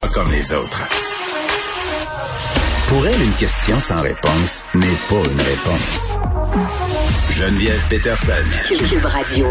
[0.00, 0.88] Pas comme les autres.
[2.86, 6.20] Pour elle, une question sans réponse n'est pas une réponse.
[7.32, 8.32] Geneviève Peterson.
[8.68, 9.46] Cube Radio.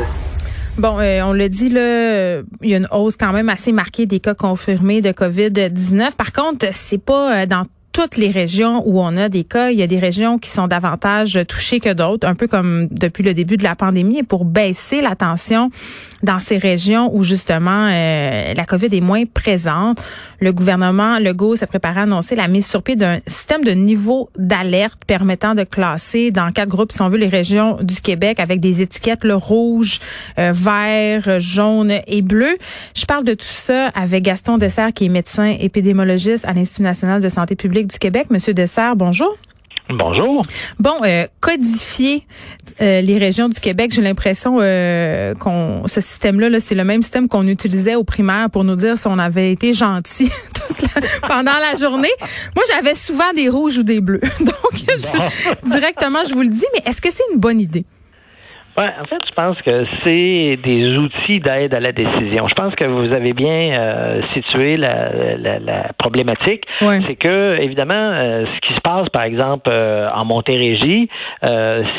[0.78, 4.06] Bon, euh, on l'a dit, là, il y a une hausse quand même assez marquée
[4.06, 6.14] des cas confirmés de COVID-19.
[6.14, 7.66] Par contre, c'est pas euh, dans
[7.98, 10.68] toutes les régions où on a des cas, il y a des régions qui sont
[10.68, 14.20] davantage touchées que d'autres, un peu comme depuis le début de la pandémie.
[14.20, 15.72] Et pour baisser la tension
[16.22, 20.00] dans ces régions où justement euh, la COVID est moins présente,
[20.40, 24.30] le gouvernement Legault se prépare à annoncer la mise sur pied d'un système de niveau
[24.38, 28.60] d'alerte permettant de classer dans quatre groupes, si on veut, les régions du Québec avec
[28.60, 30.00] des étiquettes le rouge,
[30.40, 32.56] euh, vert, jaune et bleu.
[32.96, 37.22] Je parle de tout ça avec Gaston Dessert, qui est médecin épidémiologiste à l'Institut national
[37.22, 38.28] de santé publique du Québec.
[38.30, 39.36] Monsieur Dessert, bonjour.
[39.90, 40.42] Bonjour.
[40.80, 42.28] Bon, euh, codifier
[42.82, 47.02] euh, les régions du Québec, j'ai l'impression euh, qu'on ce système-là, -là, c'est le même
[47.02, 50.30] système qu'on utilisait au primaire pour nous dire si on avait été gentil
[51.28, 52.12] pendant la journée.
[52.56, 54.22] Moi, j'avais souvent des rouges ou des bleus.
[54.40, 54.74] Donc,
[55.66, 57.86] directement, je vous le dis, mais est-ce que c'est une bonne idée?
[58.78, 62.48] Ouais, en fait, je pense que c'est des outils d'aide à la décision.
[62.48, 66.64] Je pense que vous avez bien euh, situé la, la, la problématique.
[66.80, 71.10] C'est que, évidemment, euh, ce qui se passe, par exemple, euh, en Montérégie,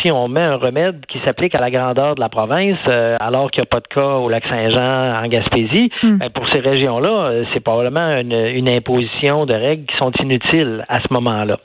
[0.01, 2.79] si on met un remède qui s'applique à la grandeur de la province,
[3.19, 6.19] alors qu'il n'y a pas de cas au lac Saint-Jean, en Gaspésie, hmm.
[6.19, 11.01] ben, pour ces régions-là, c'est probablement une, une, imposition de règles qui sont inutiles à
[11.01, 11.59] ce moment-là.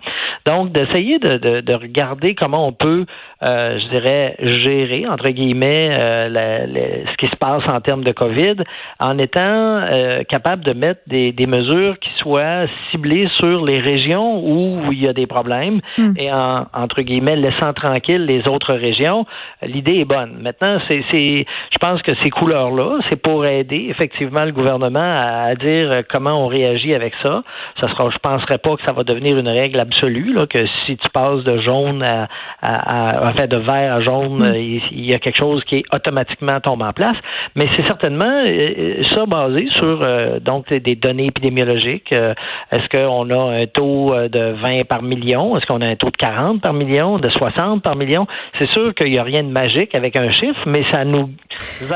[0.45, 3.05] Donc, d'essayer de, de, de regarder comment on peut,
[3.43, 8.55] je dirais, gérer entre guillemets, euh, ce qui se passe en termes de COVID,
[8.99, 14.39] en étant euh, capable de mettre des, des, mesures qui soient ciblées sur les régions
[14.43, 16.13] où il y a des problèmes hmm.
[16.17, 19.25] et en, entre guillemets, laissant tranquille les autres régions.
[19.61, 20.37] L'idée est bonne.
[20.41, 26.03] Maintenant, c'est, je pense que ces couleurs-là, c'est pour aider effectivement le gouvernement à, dire
[26.11, 27.43] comment on réagit avec ça.
[27.79, 30.97] Ça sera, je penserais pas que ça va devenir une règle absolue, là, que si
[30.97, 32.27] tu passes de jaune à,
[32.61, 34.53] à, à, de vert à jaune, hmm
[34.91, 37.15] il y a quelque chose qui est automatiquement tombé en place.
[37.55, 42.11] Mais c'est certainement euh, euh, ça basé sur euh, donc des données épidémiologiques.
[42.11, 45.55] Est-ce qu'on a un taux de 20 par million?
[45.55, 48.27] Est-ce qu'on a un taux de 40 par million, de 60 par million?
[48.59, 51.29] C'est sûr qu'il n'y a rien de magique avec un chiffre, mais ça nous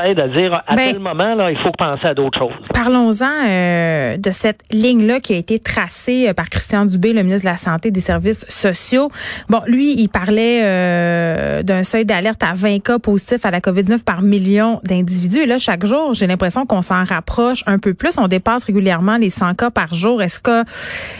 [0.04, 2.52] aide à dire à ben, tel moment, là, il faut penser à d'autres choses.
[2.72, 7.56] Parlons-en de cette ligne-là qui a été tracée par Christian Dubé, le ministre de la
[7.56, 9.08] Santé et des Services sociaux.
[9.48, 10.62] Bon, lui, il parlait
[11.62, 15.38] d'un seuil d'alerte à 20 cas positifs à la COVID-19 par million d'individus.
[15.38, 18.18] Et là, chaque jour, j'ai l'impression qu'on s'en rapproche un peu plus.
[18.18, 20.22] On dépasse régulièrement les 100 cas par jour.
[20.22, 20.64] Est-ce que,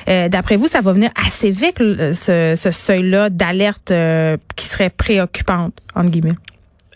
[0.09, 5.75] euh, d'après vous, ça va venir assez vite, ce, seuil-là d'alerte euh, qui serait préoccupante,
[5.95, 6.37] entre guillemets?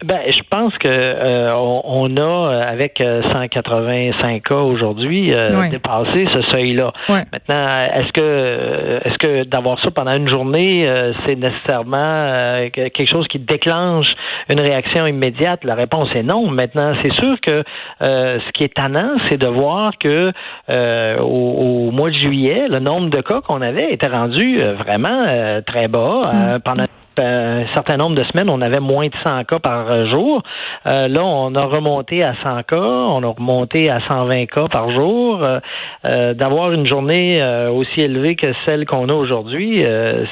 [0.05, 5.33] Ben, je pense que euh, on, a avec 185 cas aujourd'hui
[5.71, 6.93] dépassé ce seuil-là.
[7.09, 10.89] Maintenant, est-ce que est-ce que d'avoir ça pendant une journée,
[11.25, 14.13] c'est nécessairement quelque chose qui déclenche
[14.49, 15.65] une réaction immédiate?
[15.65, 16.49] La réponse est non.
[16.49, 17.63] Maintenant, c'est sûr que
[18.01, 20.33] ce qui est tannant, c'est de voir que
[20.69, 26.31] au, mois de juillet, le nombre de cas qu'on avait était rendu vraiment très bas
[26.33, 26.61] mm.
[26.65, 26.87] pendant
[27.19, 30.43] un certain nombre de semaines, on avait moins de 100 cas par jour.
[30.87, 34.91] Euh, là, on a remonté à 100 cas, on a remonté à 120 cas par
[34.91, 35.43] jour.
[35.43, 35.61] Euh,
[36.05, 39.85] euh, d'avoir une journée aussi élevée que celle qu'on a aujourd'hui,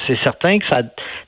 [0.07, 0.83] c'est certain que ça,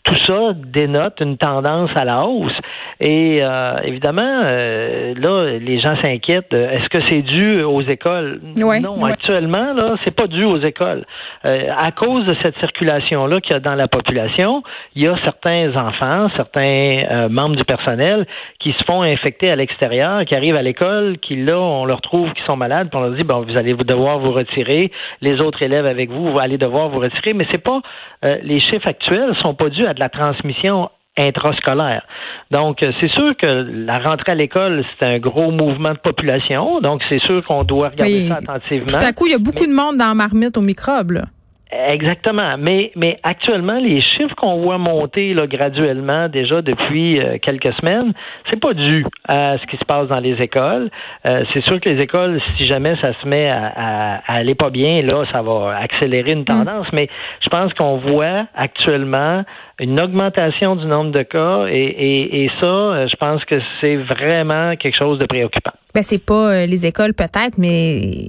[0.04, 2.56] tout ça dénote une tendance à la hausse.
[3.00, 3.40] Et
[3.84, 6.52] évidemment, là, les gens s'inquiètent.
[6.52, 8.40] Est-ce que c'est dû aux écoles?
[8.56, 11.04] Non, actuellement, là, c'est pas dû aux écoles.
[11.44, 14.62] à cause de cette circulation-là qu'il y a dans la population,
[14.94, 18.26] il y a certains certains enfants, certains euh, membres du personnel
[18.60, 22.32] qui se font infecter à l'extérieur, qui arrivent à l'école, qui là, on leur trouve
[22.32, 25.62] qu'ils sont malades, puis on leur dit bon, vous allez devoir vous retirer, les autres
[25.62, 27.80] élèves avec vous, vous allez devoir vous retirer, mais c'est pas
[28.24, 32.06] euh, les chiffres actuels sont pas dus à de la transmission intrascolaire.
[32.50, 36.80] Donc, euh, c'est sûr que la rentrée à l'école, c'est un gros mouvement de population.
[36.80, 38.86] Donc, c'est sûr qu'on doit regarder ça attentivement.
[38.98, 41.12] Tout à coup, il y a beaucoup de monde dans la marmite aux microbes.
[41.12, 41.24] Là.
[41.72, 42.56] Exactement.
[42.58, 48.12] Mais, mais actuellement, les chiffres qu'on voit monter là, graduellement déjà depuis euh, quelques semaines,
[48.50, 50.90] c'est pas dû à ce qui se passe dans les écoles.
[51.26, 54.68] Euh, c'est sûr que les écoles, si jamais ça se met à, à, aller pas
[54.68, 56.44] bien, là, ça va accélérer une mm.
[56.44, 56.86] tendance.
[56.92, 57.08] Mais
[57.40, 59.42] je pense qu'on voit actuellement
[59.80, 63.96] une augmentation du nombre de cas et, et, et ça, euh, je pense que c'est
[63.96, 65.72] vraiment quelque chose de préoccupant.
[65.94, 68.28] Ben c'est pas les écoles peut-être, mais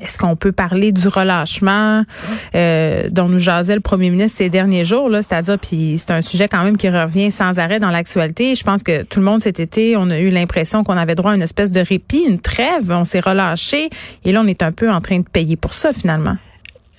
[0.00, 2.04] est-ce qu'on peut parler du relâchement
[2.54, 6.22] euh, dont nous jasait le premier ministre ces derniers jours, là, c'est-à-dire, puis c'est un
[6.22, 8.54] sujet quand même qui revient sans arrêt dans l'actualité.
[8.54, 11.32] Je pense que tout le monde cet été, on a eu l'impression qu'on avait droit
[11.32, 13.90] à une espèce de répit, une trêve, on s'est relâché,
[14.24, 16.36] et là, on est un peu en train de payer pour ça finalement.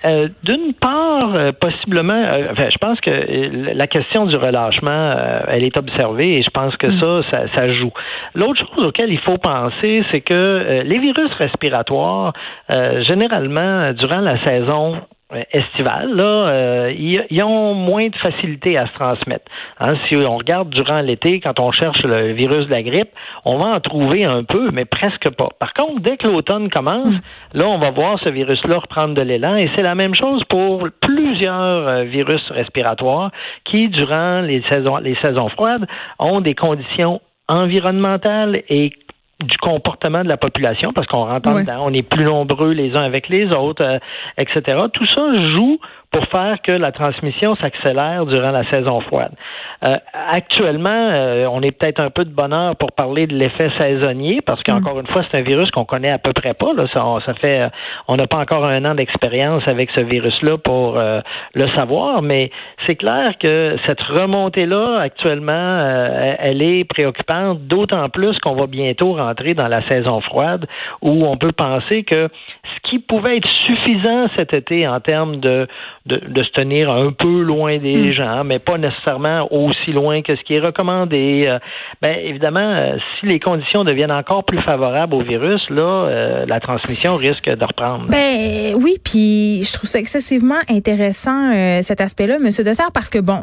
[0.06, 3.10] Euh, d'une part, euh, possiblement, euh, enfin, je pense que
[3.74, 5.16] la question du relâchement,
[5.48, 7.24] elle est observée et je pense que mm.
[7.32, 7.92] ça, ça, joue.
[8.36, 12.34] L'autre chose auquel il faut penser, c'est que les virus respiratoires,
[13.00, 14.98] généralement, durant la saison,
[15.52, 19.46] estivale, là, euh, ils, ont moins de facilité à se transmettre.
[19.80, 23.10] Hein, si on regarde durant l'été, quand on cherche le virus de la grippe,
[23.44, 25.50] on va en trouver un peu, mais presque pas.
[25.60, 27.22] Par contre, dès que l'automne commence, hmm.
[27.54, 30.88] là, on va voir ce virus-là reprendre de l'élan, et c'est la même chose pour
[31.02, 33.32] plusieurs euh, virus respiratoires
[33.64, 35.88] qui, durant les saisons, les saisons froides,
[36.20, 38.92] ont des conditions environnementales et
[39.46, 43.04] du comportement de la population, parce qu'on rentre dedans, on est plus nombreux les uns
[43.04, 44.00] avec les autres, euh,
[44.38, 44.82] etc.
[44.92, 45.22] Tout ça
[45.52, 45.80] joue
[46.16, 49.34] pour faire que la transmission s'accélère durant la saison froide.
[49.86, 54.40] Euh, actuellement, euh, on est peut-être un peu de bonheur pour parler de l'effet saisonnier,
[54.42, 55.02] parce qu'encore mm.
[55.02, 56.74] une fois, c'est un virus qu'on connaît à peu près pas.
[56.74, 56.86] Là.
[56.94, 57.70] Ça, ça fait, euh,
[58.08, 62.50] on n'a pas encore un an d'expérience avec ce virus-là pour le savoir, mais
[62.86, 69.54] c'est clair que cette remontée-là, actuellement, elle est préoccupante, d'autant plus qu'on va bientôt rentrer
[69.54, 70.66] dans la saison froide,
[71.02, 72.30] où on peut penser que
[72.64, 75.68] ce qui pouvait être suffisant cet été en termes de
[76.06, 78.14] de, se tenir un peu loin des hmm.
[78.14, 81.46] gens, mais pas nécessairement aussi loin que ce qui est recommandé.
[81.48, 81.58] Euh,
[82.00, 86.60] ben évidemment, euh, si les conditions deviennent encore plus favorables au virus, là, euh, la
[86.60, 88.06] transmission risque de reprendre.
[88.10, 93.40] Ben oui, puis je trouve ça excessivement intéressant cet aspect-là, Monsieur Dessert, parce que bon,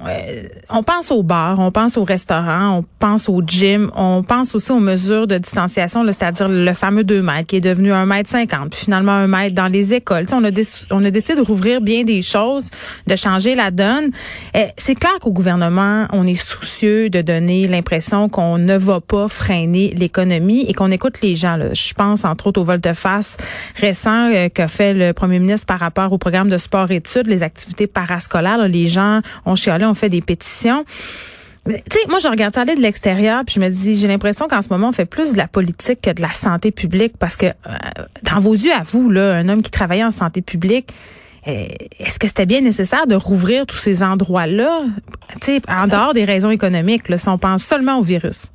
[0.71, 4.71] on pense au bar, on pense au restaurant, on pense au gym, on pense aussi
[4.71, 8.71] aux mesures de distanciation, c'est-à-dire le fameux 2 mètres qui est devenu 1 mètre 50,
[8.71, 10.27] puis finalement 1 mètre dans les écoles.
[10.33, 10.51] on a,
[10.91, 12.52] on a décidé de rouvrir bien des choses
[13.07, 14.11] de changer la donne.
[14.55, 19.29] Eh, c'est clair qu'au gouvernement, on est soucieux de donner l'impression qu'on ne va pas
[19.29, 21.59] freiner l'économie et qu'on écoute les gens.
[21.73, 23.37] Je pense entre autres au volte-face
[23.77, 27.87] récent euh, qu'a fait le premier ministre par rapport au programme de sport-études, les activités
[27.87, 28.69] parascolaires.
[28.69, 30.85] les gens ont chialé, ont fait des pétitions.
[31.65, 34.49] Tu sais, moi, je regarde ça aller de l'extérieur, puis je me dis, j'ai l'impression
[34.49, 37.37] qu'en ce moment, on fait plus de la politique que de la santé publique, parce
[37.37, 37.53] que euh,
[38.25, 40.93] dans vos yeux, à vous, là, un homme qui travaillait en santé publique,
[41.45, 44.85] est-ce que c'était bien nécessaire de rouvrir tous ces endroits-là,
[45.69, 48.52] en dehors des raisons économiques, là, si on pense seulement au virus?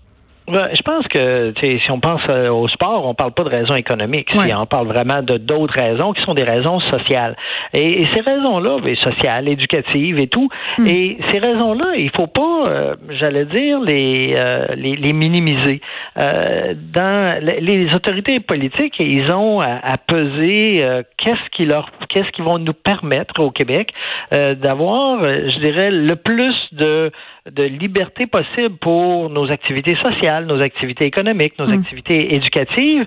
[0.48, 4.30] Je pense que si on pense euh, au sport, on parle pas de raisons économiques.
[4.32, 7.36] Si on parle vraiment de d'autres raisons qui sont des raisons sociales.
[7.74, 10.50] Et, ces raisons-là, sociales, éducatives et tout.
[10.78, 10.88] Hmm.
[10.88, 15.82] Et ces raisons-là, il faut pas, euh, j'allais dire, les, euh, les, les, minimiser.
[16.16, 20.84] dans les autorités politiques, ils ont à, peser
[21.18, 23.90] qu'est-ce qui leur, qu'est-ce qui vont nous permettre au Québec
[24.32, 27.12] d'avoir, je dirais, le plus de
[27.52, 31.80] de liberté possible pour nos activités sociales, nos activités économiques, nos mm.
[31.80, 33.06] activités éducatives,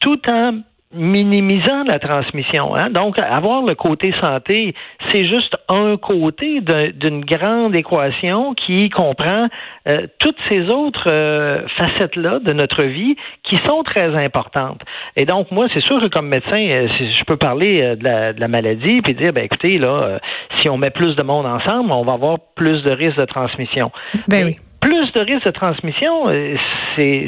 [0.00, 0.60] tout en
[0.96, 2.74] minimisant la transmission.
[2.74, 2.90] Hein?
[2.90, 4.74] Donc, avoir le côté santé,
[5.10, 9.48] c'est juste un côté d'une grande équation qui comprend
[9.88, 14.82] euh, toutes ces autres euh, facettes-là de notre vie qui sont très importantes.
[15.16, 18.40] Et donc, moi, c'est sûr que comme médecin, euh, je peux parler de la, de,
[18.40, 20.18] la, maladie puis dire, ben écoutez, là,
[20.58, 23.90] si on met plus de monde ensemble, on va avoir plus de risques de transmission.
[24.28, 26.56] Ben oui plus de risques de transmission, euh,
[26.96, 27.26] c'est,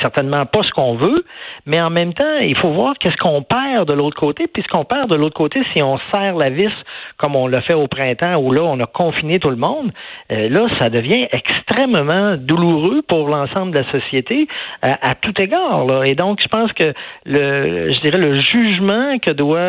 [0.00, 1.24] certainement pas ce qu'on veut,
[1.66, 4.68] mais en même temps, il faut voir qu'est-ce qu'on perd de l'autre côté, puis ce
[4.68, 6.72] qu'on perd de l'autre côté, si on serre la vis
[7.16, 9.92] comme on l'a fait au printemps, où là, on a confiné tout le monde,
[10.30, 14.48] euh, là, ça devient extrêmement douloureux pour l'ensemble de la société
[14.84, 15.84] euh, à, tout égard.
[15.84, 16.04] Là.
[16.04, 16.92] Et donc, je pense que
[17.24, 19.62] le, je dirais, le jugement que doit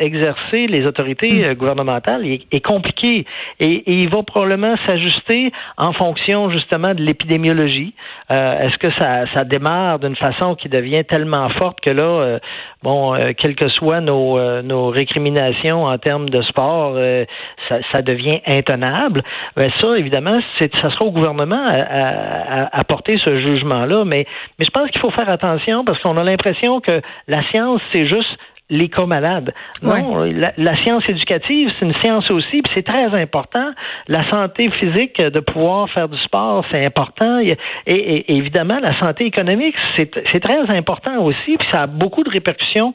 [0.00, 1.54] exercer les autorités hmm.
[1.54, 3.26] gouvernementales est, compliqué
[3.60, 7.94] et, et, il va probablement s'ajuster en fonction justement de l'épidémiologie.
[8.30, 12.38] Euh, est-ce que ça, ça démarre d'une façon qui devient tellement forte que là, euh,
[12.82, 16.96] bon, euh, quelles que soient nos, nos récriminations en termes de sport,
[17.68, 19.22] ça, devient intenable?
[19.56, 24.04] Mais ça, évidemment, ça sera au gouvernement à, à, à porter ce jugement-là.
[24.04, 24.26] Mais,
[24.58, 28.06] mais je pense qu'il faut faire attention parce qu'on a l'impression que la science, c'est
[28.06, 28.38] juste
[28.70, 29.52] les cas malades.
[29.82, 33.72] Non, la, science éducative, c'est une science aussi, puis c'est très important.
[34.08, 37.40] La santé physique, de pouvoir faire du sport, c'est important.
[37.86, 42.94] Et, évidemment, la santé économique, c'est très important aussi, puis ça a beaucoup de répercussions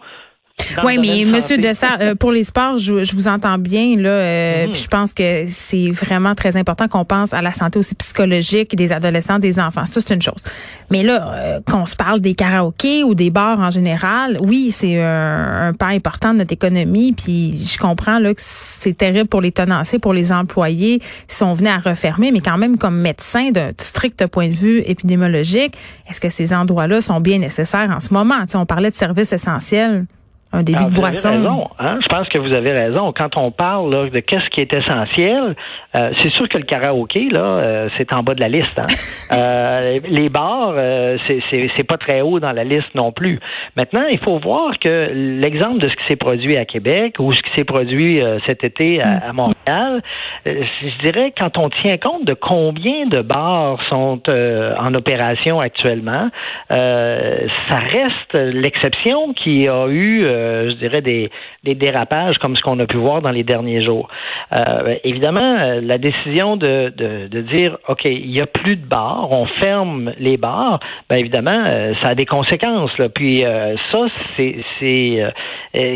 [0.84, 4.10] Oui, mais Monsieur Dessert, euh, pour les sports, je, je, vous entends bien là.
[4.10, 4.72] Euh, mhm.
[4.72, 8.76] Puis je pense que c'est vraiment très important qu'on pense à la santé aussi psychologique
[8.76, 9.86] des adolescents, des enfants.
[9.86, 10.44] Ça c'est une chose.
[10.92, 15.02] Mais là, euh, qu'on se parle des karaokés ou des bars en général, oui, c'est
[15.02, 17.14] un, un, pas important de notre économie.
[17.14, 21.54] Puis je comprends là que c'est terrible pour les tenanciers, pour les employés si on
[21.54, 22.32] venait à refermer.
[22.32, 25.76] Mais quand même, comme médecin d'un strict point de vue épidémiologique,
[26.10, 28.36] est-ce que ces endroits-là sont bien nécessaires en ce moment?
[28.48, 30.06] Sais, On parlait de services essentiels
[30.52, 31.30] un débit de boisson.
[31.30, 32.00] Raison, hein?
[32.02, 33.14] Je pense que vous avez raison.
[33.16, 35.56] Quand on parle là, de qu'est-ce qui est essentiel,
[35.96, 38.78] euh, c'est sûr que le karaoké là, euh, c'est en bas de la liste.
[38.78, 38.88] Hein?
[39.32, 41.18] euh, les bars, euh,
[41.52, 43.40] c'est pas très haut dans la liste non plus.
[43.76, 47.42] Maintenant, il faut voir que l'exemple de ce qui s'est produit à Québec ou ce
[47.42, 49.22] qui s'est produit cet été à, mm.
[49.30, 50.02] à Montréal,
[50.46, 56.30] je dirais quand on tient compte de combien de bars sont en opération actuellement,
[56.70, 60.39] ça reste l'exception qui a eu euh,
[60.70, 61.30] je dirais, des,
[61.64, 64.10] dérapages comme ce qu'on a pu voir dans les derniers jours.
[64.54, 69.28] Euh, évidemment, euh, la décision de, de, dire, OK, il n'y a plus de bars,
[69.32, 70.80] on ferme les bars,
[71.10, 71.64] bien évidemment,
[72.02, 72.98] ça a des conséquences.
[72.98, 73.10] Là.
[73.10, 73.44] Puis
[73.92, 74.06] ça,
[74.36, 75.24] c'est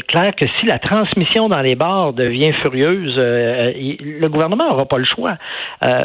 [0.07, 5.05] clair que si la transmission dans les bars devient furieuse, le gouvernement n'aura pas le
[5.05, 5.37] choix.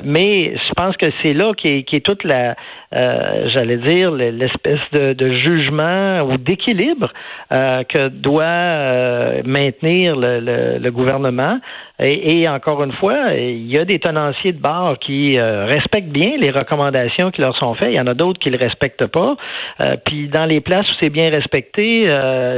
[0.04, 2.56] mais je pense que c'est là qui est, toute la,
[2.92, 7.12] j'allais dire, l'espèce de, de, jugement ou d'équilibre
[7.50, 11.58] que doit euh, maintenir le, le, gouvernement.
[12.00, 16.10] Et, et, encore une fois, il y a des tenanciers de bars qui euh, respectent
[16.10, 17.90] bien les recommandations qui leur sont faites.
[17.90, 19.36] Il y en a d'autres qui ne le respectent pas.
[19.80, 22.04] Euh, puis dans les places où c'est bien respecté,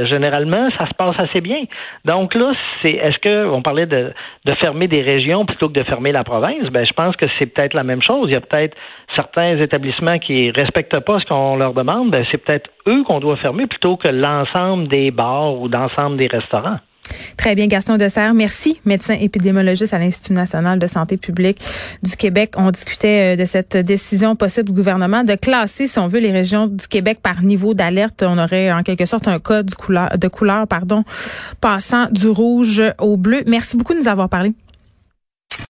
[0.05, 1.63] généralement, ça se passe assez bien.
[2.05, 4.13] Donc là, c'est est-ce que on parlait de,
[4.45, 6.69] de fermer des régions plutôt que de fermer la province?
[6.71, 8.27] Ben, je pense que c'est peut-être la même chose.
[8.29, 8.75] Il y a peut-être
[9.15, 12.11] certains établissements qui respectent pas ce qu'on leur demande.
[12.11, 16.27] Ben, c'est peut-être eux qu'on doit fermer plutôt que l'ensemble des bars ou d'ensemble des
[16.27, 16.77] restaurants.
[17.37, 18.33] Très bien, Gaston Dessert.
[18.33, 21.59] Merci, médecin épidémiologiste à l'Institut national de santé publique
[22.03, 22.53] du Québec.
[22.57, 26.31] On discutait euh, de cette décision possible du gouvernement de classer, si on veut, les
[26.31, 28.23] régions du Québec par niveau d'alerte.
[28.25, 31.03] On aurait en quelque sorte un code de couleur, pardon,
[31.59, 33.43] passant du rouge au bleu.
[33.47, 34.53] Merci beaucoup de nous avoir parlé.